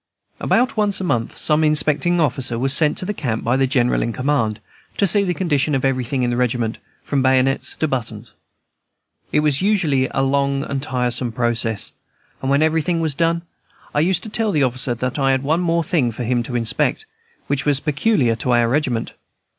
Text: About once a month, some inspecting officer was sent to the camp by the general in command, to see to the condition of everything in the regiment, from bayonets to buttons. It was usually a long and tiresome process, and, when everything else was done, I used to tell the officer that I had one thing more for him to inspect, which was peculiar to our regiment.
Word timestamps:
About 0.39 0.75
once 0.75 0.99
a 0.99 1.03
month, 1.03 1.37
some 1.37 1.63
inspecting 1.63 2.19
officer 2.19 2.57
was 2.57 2.73
sent 2.73 2.97
to 2.97 3.05
the 3.05 3.13
camp 3.13 3.43
by 3.43 3.55
the 3.55 3.67
general 3.67 4.01
in 4.01 4.11
command, 4.11 4.59
to 4.97 5.05
see 5.05 5.19
to 5.19 5.25
the 5.27 5.35
condition 5.35 5.75
of 5.75 5.85
everything 5.85 6.23
in 6.23 6.31
the 6.31 6.37
regiment, 6.37 6.79
from 7.03 7.21
bayonets 7.21 7.75
to 7.75 7.87
buttons. 7.87 8.33
It 9.31 9.41
was 9.41 9.61
usually 9.61 10.07
a 10.07 10.23
long 10.23 10.63
and 10.63 10.81
tiresome 10.81 11.31
process, 11.31 11.91
and, 12.41 12.49
when 12.49 12.63
everything 12.63 12.95
else 12.95 13.01
was 13.03 13.13
done, 13.13 13.43
I 13.93 13.99
used 13.99 14.23
to 14.23 14.29
tell 14.29 14.51
the 14.51 14.63
officer 14.63 14.95
that 14.95 15.19
I 15.19 15.29
had 15.33 15.43
one 15.43 15.59
thing 15.83 16.05
more 16.05 16.13
for 16.13 16.23
him 16.23 16.41
to 16.45 16.55
inspect, 16.55 17.05
which 17.45 17.67
was 17.67 17.79
peculiar 17.79 18.35
to 18.37 18.53
our 18.53 18.67
regiment. 18.67 19.13